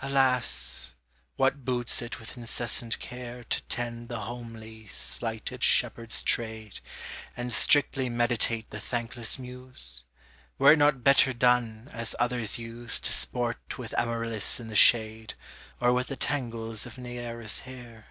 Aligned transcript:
Alas! 0.00 0.94
what 1.34 1.64
boots 1.64 2.00
it 2.00 2.20
with 2.20 2.36
incessant 2.36 3.00
care 3.00 3.42
To 3.42 3.60
tend 3.62 4.08
the 4.08 4.20
homely, 4.20 4.86
slighted 4.86 5.64
shepherd's 5.64 6.22
trade, 6.22 6.78
And 7.36 7.52
strictly 7.52 8.08
meditate 8.08 8.70
the 8.70 8.78
thankless 8.78 9.40
muse? 9.40 10.04
Were 10.56 10.74
it 10.74 10.78
not 10.78 11.02
better 11.02 11.32
done, 11.32 11.90
as 11.92 12.14
others 12.20 12.58
use, 12.58 13.00
To 13.00 13.12
sport 13.12 13.76
with 13.76 13.92
Amaryllis 13.94 14.60
in 14.60 14.68
the 14.68 14.76
shade, 14.76 15.34
Or 15.80 15.92
with 15.92 16.06
the 16.06 16.16
tangles 16.16 16.86
of 16.86 16.94
Neaera's 16.96 17.58
hair? 17.66 18.06